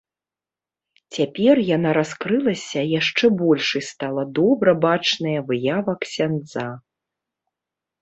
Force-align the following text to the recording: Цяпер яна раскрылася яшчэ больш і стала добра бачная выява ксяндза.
Цяпер 1.17 1.55
яна 1.75 1.91
раскрылася 1.99 2.81
яшчэ 2.99 3.25
больш 3.43 3.67
і 3.83 3.85
стала 3.91 4.27
добра 4.43 4.71
бачная 4.89 5.39
выява 5.53 5.91
ксяндза. 6.07 6.69